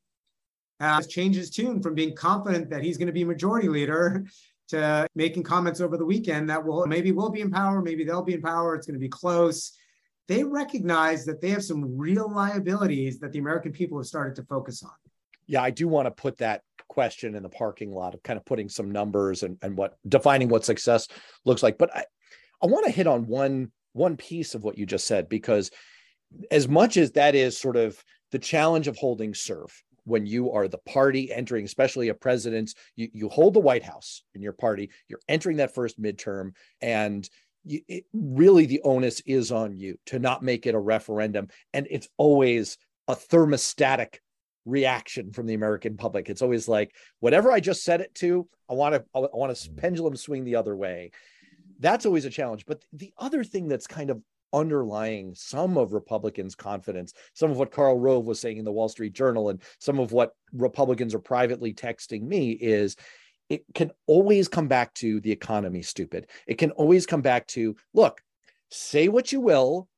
[0.80, 4.26] has changed his tune from being confident that he's going to be majority leader
[4.68, 8.22] to making comments over the weekend that will maybe we'll be in power, maybe they'll
[8.22, 9.76] be in power, it's going to be close.
[10.26, 14.42] They recognize that they have some real liabilities that the American people have started to
[14.44, 14.92] focus on.
[15.46, 18.44] Yeah, I do want to put that question in the parking lot of kind of
[18.44, 21.08] putting some numbers and, and what defining what success
[21.44, 21.76] looks like.
[21.76, 22.04] But I,
[22.62, 25.70] I want to hit on one one piece of what you just said because
[26.50, 29.72] as much as that is sort of the challenge of holding serve
[30.04, 34.22] when you are the party entering, especially a president's, you, you hold the White House
[34.34, 37.28] in your party, you're entering that first midterm, and
[37.64, 41.48] you, it, really the onus is on you to not make it a referendum.
[41.72, 44.18] And it's always a thermostatic
[44.64, 46.28] reaction from the American public.
[46.28, 49.70] It's always like, whatever I just said it to, I want to, I want to
[49.70, 49.76] mm.
[49.76, 51.10] pendulum swing the other way.
[51.80, 52.64] That's always a challenge.
[52.66, 54.22] But the other thing that's kind of
[54.52, 58.88] underlying some of Republicans' confidence, some of what Karl Rove was saying in the Wall
[58.88, 62.96] Street Journal, and some of what Republicans are privately texting me is
[63.48, 66.28] it can always come back to the economy, stupid.
[66.46, 68.20] It can always come back to look,
[68.70, 69.88] say what you will,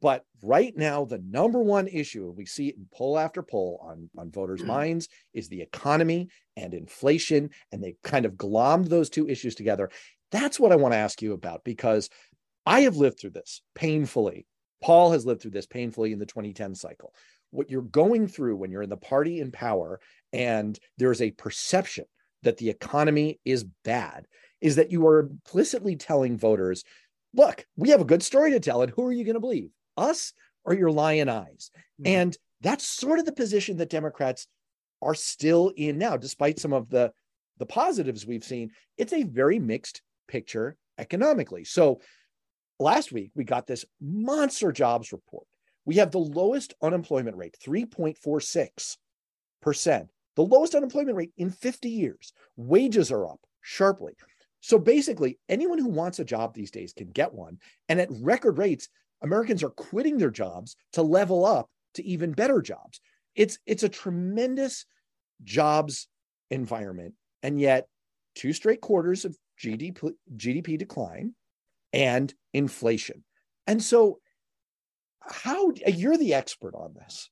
[0.00, 4.08] but right now, the number one issue, we see it in poll after poll on,
[4.16, 4.68] on voters' mm-hmm.
[4.68, 7.50] minds, is the economy and inflation.
[7.72, 9.90] And they kind of glommed those two issues together.
[10.30, 12.10] That's what I want to ask you about because
[12.64, 14.46] I have lived through this painfully.
[14.82, 17.12] Paul has lived through this painfully in the 2010 cycle.
[17.50, 20.00] What you're going through when you're in the party in power
[20.32, 22.04] and there's a perception
[22.42, 24.26] that the economy is bad
[24.60, 26.84] is that you are implicitly telling voters,
[27.34, 29.70] look, we have a good story to tell, and who are you going to believe?
[29.96, 30.32] Us
[30.64, 31.70] or your lion eyes?
[32.00, 32.06] Mm-hmm.
[32.06, 34.46] And that's sort of the position that Democrats
[35.00, 37.12] are still in now, despite some of the,
[37.58, 38.70] the positives we've seen.
[38.96, 41.64] It's a very mixed picture economically.
[41.64, 42.00] So
[42.80, 45.46] last week we got this monster jobs report.
[45.84, 52.32] We have the lowest unemployment rate, 3.46%, the lowest unemployment rate in 50 years.
[52.56, 54.12] Wages are up sharply.
[54.60, 57.58] So basically, anyone who wants a job these days can get one.
[57.88, 58.88] And at record rates,
[59.20, 63.00] Americans are quitting their jobs to level up to even better jobs.
[63.34, 64.86] It's it's a tremendous
[65.42, 66.06] jobs
[66.52, 67.88] environment, and yet
[68.36, 71.34] two straight quarters of GDP GDP decline
[71.92, 73.24] and inflation.
[73.66, 74.20] And so,
[75.20, 77.28] how you're the expert on this.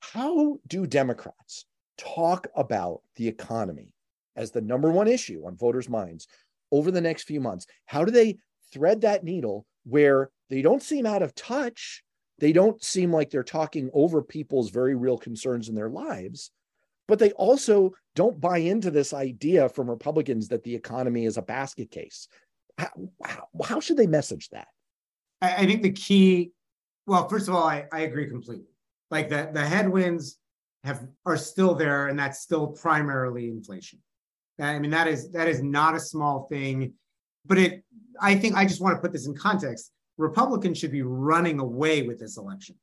[0.00, 1.66] How do Democrats
[1.98, 3.92] talk about the economy
[4.36, 6.26] as the number one issue on voters' minds
[6.72, 7.66] over the next few months?
[7.86, 8.38] How do they
[8.72, 12.02] thread that needle where they don't seem out of touch?
[12.38, 16.50] They don't seem like they're talking over people's very real concerns in their lives,
[17.08, 21.42] but they also don't buy into this idea from Republicans that the economy is a
[21.42, 22.28] basket case,
[22.78, 22.88] how,
[23.24, 24.68] how, how should they message that?
[25.42, 26.52] I, I think the key,
[27.06, 28.66] well, first of all, I, I agree completely.
[29.10, 30.38] Like the, the headwinds
[30.84, 33.98] have are still there, and that's still primarily inflation.
[34.60, 36.94] I mean, that is that is not a small thing,
[37.46, 37.84] but it
[38.20, 39.92] I think I just want to put this in context.
[40.16, 42.76] Republicans should be running away with this election.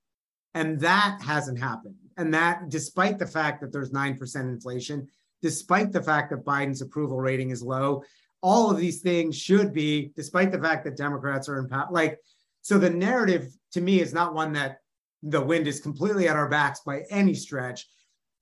[0.53, 1.95] And that hasn't happened.
[2.17, 5.07] And that, despite the fact that there's 9% inflation,
[5.41, 8.03] despite the fact that Biden's approval rating is low,
[8.41, 11.87] all of these things should be, despite the fact that Democrats are in power.
[11.91, 12.19] Like,
[12.61, 14.77] so the narrative to me is not one that
[15.25, 17.85] the wind is completely at our backs by any stretch,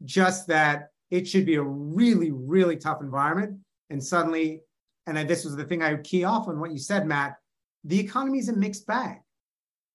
[0.05, 3.59] just that it should be a really, really tough environment.
[3.89, 4.61] And suddenly
[5.05, 7.35] and this was the thing I would key off on what you said, Matt,
[7.83, 9.17] the economy is a mixed bag.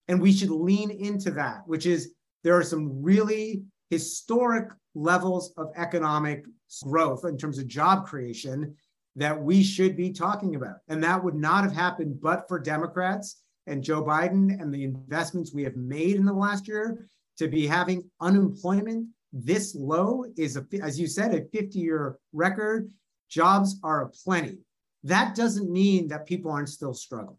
[0.09, 2.13] And we should lean into that, which is
[2.45, 6.45] there are some really historic levels of economic
[6.83, 8.75] growth in terms of job creation
[9.17, 10.77] that we should be talking about.
[10.89, 15.53] And that would not have happened but for Democrats and Joe Biden and the investments
[15.53, 20.67] we have made in the last year to be having unemployment this low is, a,
[20.83, 22.91] as you said, a 50 year record.
[23.29, 24.59] Jobs are aplenty.
[25.05, 27.37] That doesn't mean that people aren't still struggling.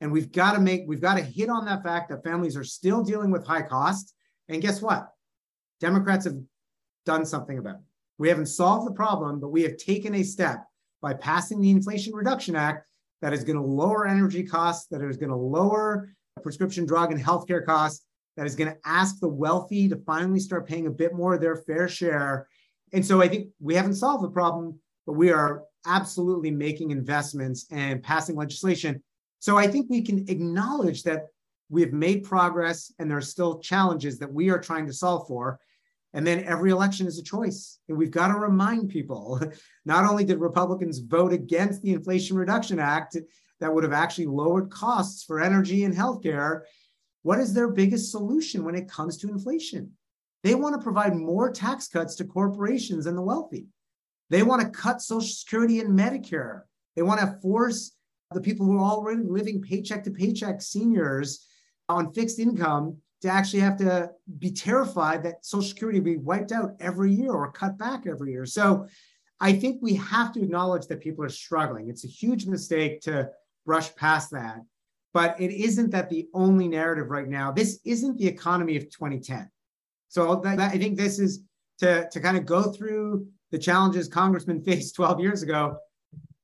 [0.00, 2.64] And we've got to make, we've got to hit on that fact that families are
[2.64, 4.14] still dealing with high costs.
[4.48, 5.08] And guess what?
[5.80, 6.38] Democrats have
[7.06, 7.80] done something about it.
[8.18, 10.64] We haven't solved the problem, but we have taken a step
[11.00, 12.86] by passing the Inflation Reduction Act
[13.22, 17.22] that is going to lower energy costs, that is going to lower prescription drug and
[17.22, 18.04] healthcare costs,
[18.36, 21.40] that is going to ask the wealthy to finally start paying a bit more of
[21.40, 22.46] their fair share.
[22.92, 27.66] And so I think we haven't solved the problem, but we are absolutely making investments
[27.70, 29.02] and passing legislation.
[29.38, 31.26] So I think we can acknowledge that
[31.68, 35.26] we have made progress and there are still challenges that we are trying to solve
[35.26, 35.58] for.
[36.12, 37.78] And then every election is a choice.
[37.88, 39.40] And we've got to remind people
[39.84, 43.16] not only did Republicans vote against the Inflation Reduction Act
[43.60, 46.62] that would have actually lowered costs for energy and healthcare,
[47.22, 49.92] what is their biggest solution when it comes to inflation?
[50.42, 53.66] They want to provide more tax cuts to corporations and the wealthy.
[54.30, 56.62] They want to cut Social Security and Medicare.
[56.96, 57.92] They want to force
[58.32, 61.46] the people who are already living paycheck to paycheck, seniors
[61.88, 66.52] on fixed income, to actually have to be terrified that Social Security will be wiped
[66.52, 68.46] out every year or cut back every year.
[68.46, 68.86] So
[69.40, 71.88] I think we have to acknowledge that people are struggling.
[71.88, 73.30] It's a huge mistake to
[73.66, 74.60] brush past that.
[75.12, 77.50] But it isn't that the only narrative right now.
[77.50, 79.50] This isn't the economy of 2010.
[80.08, 81.42] So I think this is
[81.78, 85.76] to, to kind of go through the challenges congressmen faced 12 years ago.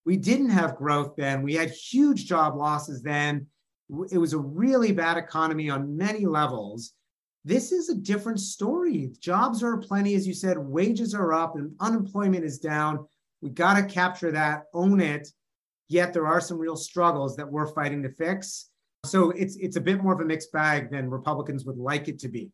[0.05, 1.43] We didn't have growth then.
[1.43, 3.47] We had huge job losses then.
[4.11, 6.93] It was a really bad economy on many levels.
[7.45, 9.13] This is a different story.
[9.21, 13.07] Jobs are plenty, as you said, wages are up, and unemployment is down.
[13.41, 15.29] We got to capture that, own it,
[15.89, 18.71] Yet there are some real struggles that we're fighting to fix.
[19.05, 22.19] So it's it's a bit more of a mixed bag than Republicans would like it
[22.21, 22.51] to be.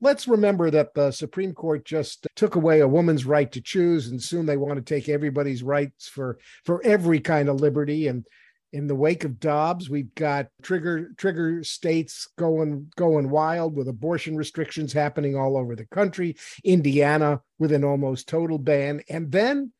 [0.00, 4.20] Let's remember that the Supreme Court just took away a woman's right to choose, and
[4.20, 8.08] soon they want to take everybody's rights for for every kind of liberty.
[8.08, 8.26] And
[8.72, 14.36] in the wake of Dobbs, we've got trigger trigger states going going wild with abortion
[14.36, 16.36] restrictions happening all over the country.
[16.64, 19.72] Indiana with an almost total ban, and then,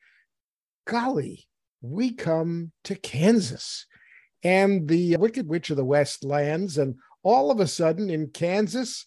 [0.86, 1.46] golly,
[1.80, 3.86] we come to Kansas.
[4.44, 9.06] And the Wicked Witch of the West lands, and all of a sudden in Kansas,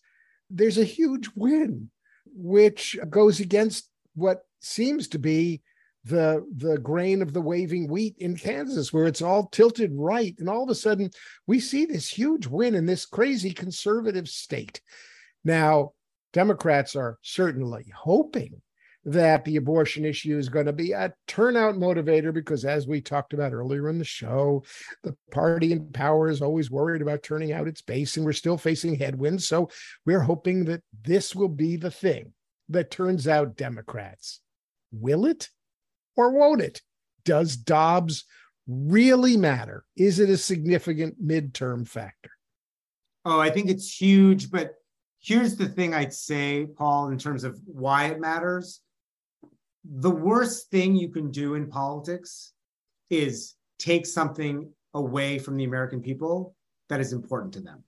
[0.49, 1.89] there's a huge win,
[2.33, 5.61] which goes against what seems to be
[6.05, 10.35] the the grain of the waving wheat in Kansas, where it's all tilted right.
[10.37, 11.09] And all of a sudden,
[11.47, 14.81] we see this huge win in this crazy conservative state.
[15.43, 15.93] Now,
[16.31, 18.61] Democrats are certainly hoping
[19.05, 23.33] that the abortion issue is going to be a turnout motivator because, as we talked
[23.33, 24.63] about earlier in the show,
[25.03, 28.57] the party in power is always worried about turning out its base, and we're still
[28.57, 29.47] facing headwinds.
[29.47, 29.69] So
[30.05, 32.33] we're hoping that this will be the thing
[32.69, 34.41] that turns out Democrats.
[34.91, 35.49] Will it
[36.15, 36.81] or won't it?
[37.23, 38.25] Does Dobbs
[38.67, 39.83] really matter?
[39.95, 42.31] Is it a significant midterm factor?
[43.25, 44.51] Oh, I think it's huge.
[44.51, 44.73] But
[45.19, 48.81] here's the thing I'd say, Paul, in terms of why it matters
[49.93, 52.53] the worst thing you can do in politics
[53.09, 56.55] is take something away from the American people
[56.89, 57.83] that is important to them.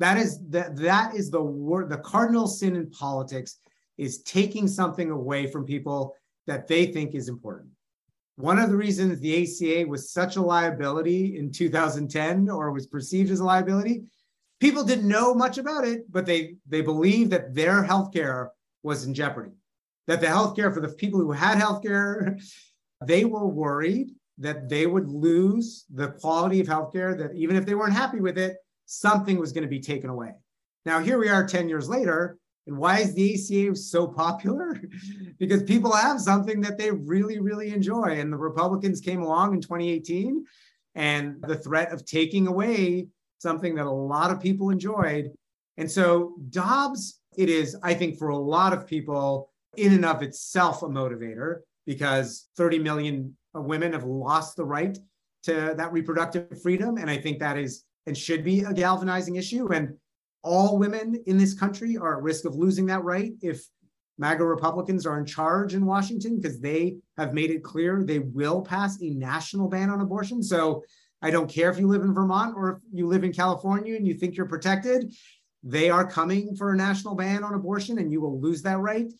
[0.00, 3.58] That is that that is the word the cardinal sin in politics
[3.96, 6.14] is taking something away from people
[6.48, 7.70] that they think is important.
[8.36, 13.30] One of the reasons the ACA was such a liability in 2010 or was perceived
[13.30, 14.02] as a liability,
[14.60, 18.48] people didn't know much about it, but they they believed that their healthcare
[18.82, 19.52] was in jeopardy
[20.08, 22.42] that the healthcare for the people who had healthcare,
[23.06, 27.74] they were worried that they would lose the quality of healthcare, that even if they
[27.74, 30.32] weren't happy with it, something was going to be taken away.
[30.86, 32.38] Now, here we are 10 years later.
[32.68, 34.80] And why is the ACA so popular?
[35.38, 38.20] because people have something that they really, really enjoy.
[38.20, 40.44] And the Republicans came along in 2018,
[40.94, 43.08] and the threat of taking away
[43.38, 45.30] something that a lot of people enjoyed.
[45.78, 50.22] And so, Dobbs, it is, I think, for a lot of people, in and of
[50.22, 54.98] itself a motivator because 30 million women have lost the right
[55.44, 56.98] to that reproductive freedom.
[56.98, 59.68] And I think that is and should be a galvanizing issue.
[59.68, 59.94] And
[60.42, 63.64] all women in this country are at risk of losing that right if
[64.18, 68.62] MAGA Republicans are in charge in Washington because they have made it clear they will
[68.62, 70.42] pass a national ban on abortion.
[70.42, 70.82] So
[71.22, 74.06] I don't care if you live in Vermont or if you live in California and
[74.06, 75.12] you think you're protected,
[75.62, 79.12] they are coming for a national ban on abortion and you will lose that right.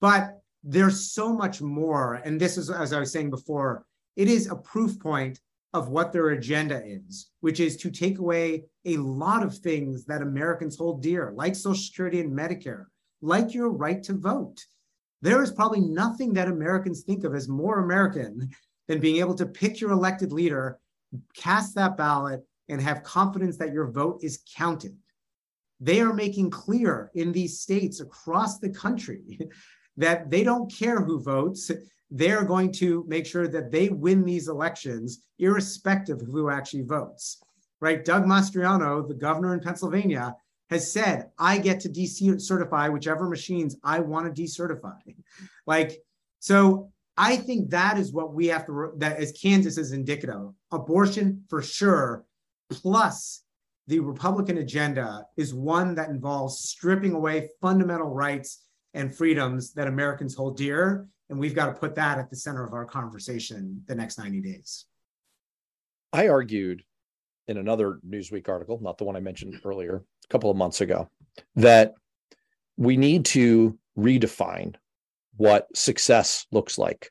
[0.00, 2.14] But there's so much more.
[2.14, 3.84] And this is, as I was saying before,
[4.16, 5.40] it is a proof point
[5.74, 10.22] of what their agenda is, which is to take away a lot of things that
[10.22, 12.84] Americans hold dear, like Social Security and Medicare,
[13.20, 14.64] like your right to vote.
[15.20, 18.50] There is probably nothing that Americans think of as more American
[18.86, 20.78] than being able to pick your elected leader,
[21.34, 24.96] cast that ballot, and have confidence that your vote is counted.
[25.80, 29.40] They are making clear in these states across the country
[29.96, 31.70] that they don't care who votes
[32.10, 37.42] they're going to make sure that they win these elections, irrespective of who actually votes.
[37.80, 38.04] Right?
[38.04, 40.34] Doug Mastriano, the governor in Pennsylvania,
[40.70, 44.98] has said, I get to decertify whichever machines I want to decertify.
[45.66, 46.02] Like,
[46.40, 50.50] so I think that is what we have to, that as Kansas is indicative.
[50.72, 52.26] Abortion for sure,
[52.70, 53.44] plus
[53.86, 58.62] the Republican agenda is one that involves stripping away fundamental rights
[58.94, 61.06] and freedoms that Americans hold dear.
[61.28, 64.40] And we've got to put that at the center of our conversation the next 90
[64.40, 64.86] days.
[66.12, 66.84] I argued
[67.48, 71.10] in another Newsweek article, not the one I mentioned earlier, a couple of months ago,
[71.56, 71.94] that
[72.76, 74.74] we need to redefine
[75.36, 77.10] what success looks like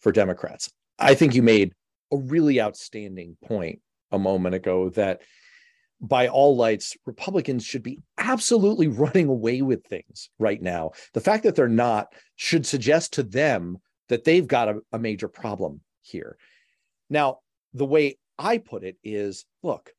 [0.00, 0.70] for Democrats.
[0.98, 1.72] I think you made
[2.12, 5.20] a really outstanding point a moment ago that
[6.00, 10.92] by all lights, Republicans should be absolutely running away with things right now.
[11.12, 13.78] The fact that they're not should suggest to them
[14.08, 16.36] that they've got a, a major problem here.
[17.08, 17.38] Now,
[17.74, 19.90] the way I put it is look,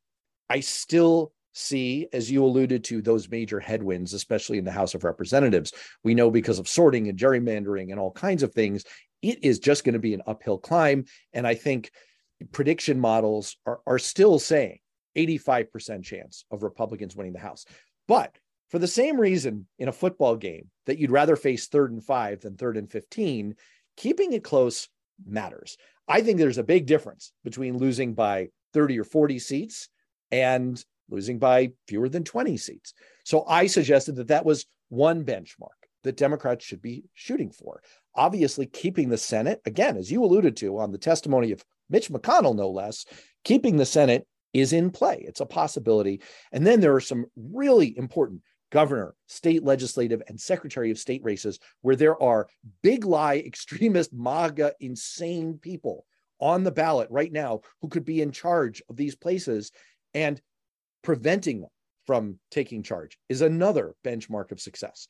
[0.49, 5.03] I still see, as you alluded to, those major headwinds, especially in the House of
[5.03, 5.73] Representatives.
[6.03, 8.83] We know because of sorting and gerrymandering and all kinds of things,
[9.21, 11.05] it is just going to be an uphill climb.
[11.33, 11.91] And I think
[12.51, 14.79] prediction models are, are still saying
[15.15, 17.65] 85% chance of Republicans winning the House.
[18.07, 18.35] But
[18.69, 22.41] for the same reason in a football game that you'd rather face third and five
[22.41, 23.55] than third and 15,
[23.97, 24.87] keeping it close
[25.25, 25.77] matters.
[26.07, 29.89] I think there's a big difference between losing by 30 or 40 seats
[30.31, 32.93] and losing by fewer than 20 seats.
[33.25, 37.81] So I suggested that that was one benchmark that Democrats should be shooting for.
[38.15, 42.55] Obviously, keeping the Senate, again, as you alluded to on the testimony of Mitch McConnell,
[42.55, 43.05] no less,
[43.43, 45.23] keeping the Senate is in play.
[45.27, 46.21] It's a possibility.
[46.51, 48.41] And then there are some really important
[48.71, 52.47] governor, state legislative, and secretary of state races where there are
[52.81, 56.05] big lie, extremist, MAGA, insane people
[56.39, 59.71] on the ballot right now who could be in charge of these places.
[60.13, 60.41] And
[61.03, 61.69] preventing them
[62.07, 65.07] from taking charge is another benchmark of success.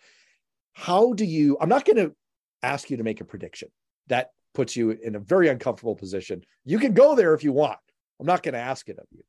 [0.74, 1.58] How do you?
[1.60, 2.16] I'm not going to
[2.64, 3.70] ask you to make a prediction.
[4.08, 6.44] That puts you in a very uncomfortable position.
[6.66, 7.80] You can go there if you want.
[8.22, 9.24] I'm not going to ask it of you.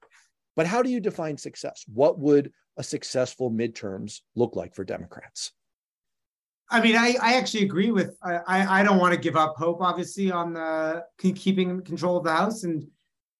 [0.54, 1.84] But how do you define success?
[1.92, 5.52] What would a successful midterms look like for Democrats?
[6.70, 8.16] I mean, I, I actually agree with.
[8.22, 12.32] I, I don't want to give up hope, obviously, on the keeping control of the
[12.32, 12.86] House, and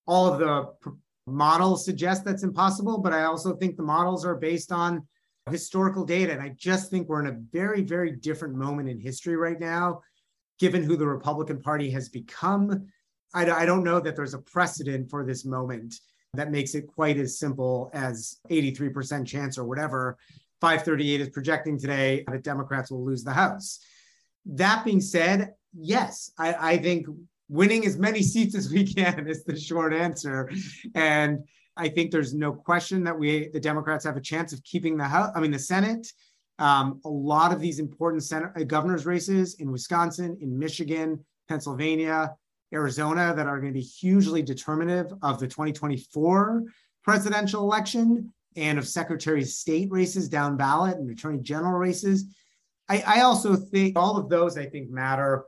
[0.06, 0.96] all of the
[1.26, 2.98] models suggest that's impossible.
[2.98, 5.06] But I also think the models are based on
[5.50, 9.36] historical data, and I just think we're in a very, very different moment in history
[9.36, 10.00] right now,
[10.58, 12.88] given who the Republican Party has become
[13.34, 15.94] I, I don't know that there's a precedent for this moment
[16.34, 20.16] that makes it quite as simple as 83% chance or whatever
[20.60, 23.80] 538 is projecting today that Democrats will lose the House.
[24.46, 27.06] That being said, yes, I, I think
[27.48, 30.50] winning as many seats as we can is the short answer.
[30.94, 31.40] And
[31.76, 35.04] I think there's no question that we, the Democrats, have a chance of keeping the
[35.04, 35.32] House.
[35.34, 36.06] I mean, the Senate.
[36.58, 42.36] Um, a lot of these important Senate uh, governors races in Wisconsin, in Michigan, Pennsylvania,
[42.72, 46.64] Arizona that are going to be hugely determinative of the 2024
[47.04, 52.24] presidential election and of Secretary of State races down ballot and Attorney General races.
[52.88, 55.44] I, I also think all of those I think matter.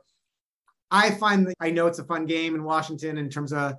[0.91, 3.73] I find that I know it's a fun game in Washington in terms of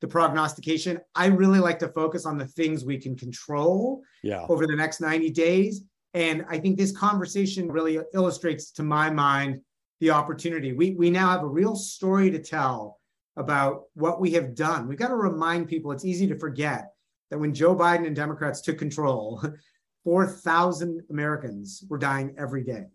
[0.00, 1.00] the prognostication.
[1.14, 4.46] I really like to focus on the things we can control yeah.
[4.48, 5.82] over the next 90 days.
[6.14, 9.60] And I think this conversation really illustrates, to my mind,
[10.02, 10.72] the opportunity.
[10.72, 12.98] We, we now have a real story to tell
[13.36, 14.88] about what we have done.
[14.88, 16.90] We've got to remind people it's easy to forget
[17.30, 19.40] that when Joe Biden and Democrats took control,
[20.04, 22.86] 4,000 Americans were dying every day.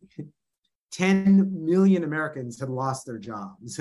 [0.91, 3.79] 10 million Americans had lost their jobs.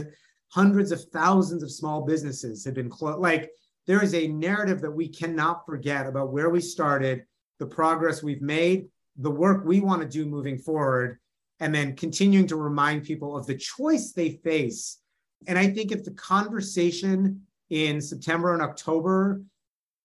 [0.52, 3.18] Hundreds of thousands of small businesses had been closed.
[3.18, 3.50] Like,
[3.88, 7.24] there is a narrative that we cannot forget about where we started,
[7.58, 11.18] the progress we've made, the work we want to do moving forward
[11.60, 14.98] and then continuing to remind people of the choice they face.
[15.46, 19.42] And I think if the conversation in September and October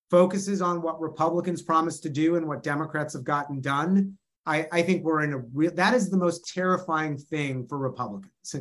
[0.09, 4.81] focuses on what Republicans promised to do and what Democrats have gotten done, I, I
[4.81, 8.55] think we're in a real that is the most terrifying thing for Republicans.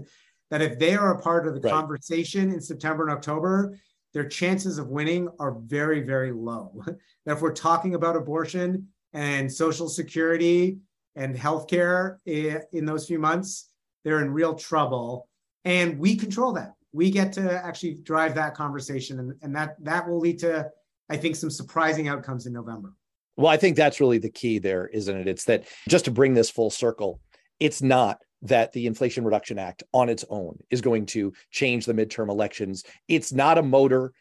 [0.50, 1.72] That if they are a part of the right.
[1.72, 3.78] conversation in September and October,
[4.12, 6.72] their chances of winning are very, very low.
[7.24, 10.78] that if we're talking about abortion and Social Security
[11.16, 13.70] and healthcare in those few months,
[14.04, 15.28] they're in real trouble.
[15.64, 16.72] And we control that.
[16.92, 20.70] We get to actually drive that conversation, and, and that that will lead to,
[21.08, 22.94] I think, some surprising outcomes in November.
[23.36, 25.28] Well, I think that's really the key there, isn't it?
[25.28, 27.20] It's that just to bring this full circle,
[27.60, 31.92] it's not that the Inflation Reduction Act on its own is going to change the
[31.92, 32.84] midterm elections.
[33.06, 34.12] It's not a motor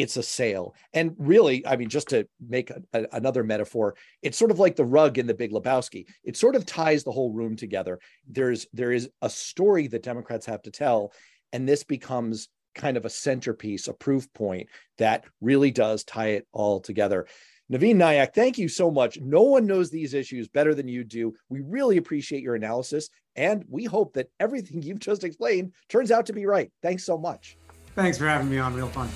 [0.00, 0.74] it's a sail.
[0.92, 4.76] And really, I mean, just to make a, a, another metaphor, it's sort of like
[4.76, 6.06] the rug in the Big Lebowski.
[6.24, 7.98] It sort of ties the whole room together.
[8.28, 11.12] There's there is a story that Democrats have to tell,
[11.52, 16.46] and this becomes kind of a centerpiece, a proof point that really does tie it
[16.52, 17.26] all together.
[17.70, 19.20] Navin Nayak, thank you so much.
[19.20, 21.34] No one knows these issues better than you do.
[21.48, 26.26] We really appreciate your analysis, and we hope that everything you've just explained turns out
[26.26, 26.72] to be right.
[26.82, 27.56] Thanks so much.
[27.94, 28.74] Thanks for having me on.
[28.74, 29.08] Real fun.